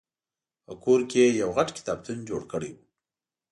په 0.65 0.73
کور 0.83 0.99
کې 1.09 1.21
یې 1.23 1.37
یو 1.41 1.49
غټ 1.57 1.69
کتابتون 1.77 2.17
جوړ 2.29 2.41
کړی 2.51 2.71
و. 2.73 2.77